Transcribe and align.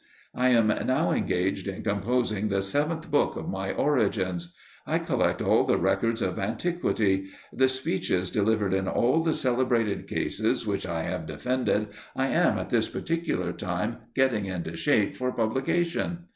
I 0.33 0.47
am 0.49 0.69
now 0.87 1.11
engaged 1.11 1.67
in 1.67 1.83
composing 1.83 2.49
the 2.49 2.63
seventh 2.63 3.11
book 3.11 3.35
of 3.35 3.47
my 3.47 3.71
Origins. 3.71 4.55
I 4.87 4.97
collect 4.97 5.43
all 5.43 5.63
the 5.63 5.77
records 5.77 6.23
of 6.23 6.39
antiquity. 6.39 7.27
The 7.53 7.69
speeches 7.69 8.31
delivered 8.31 8.73
in 8.73 8.87
all 8.87 9.19
the 9.21 9.35
celebrated 9.35 10.07
cases 10.07 10.65
which 10.65 10.87
I 10.87 11.03
have 11.03 11.27
defended 11.27 11.89
I 12.15 12.29
am 12.29 12.57
at 12.57 12.69
this 12.71 12.89
particular 12.89 13.53
time 13.53 13.97
getting 14.15 14.45
into 14.47 14.75
shape 14.75 15.15
for 15.15 15.31
publication. 15.33 16.23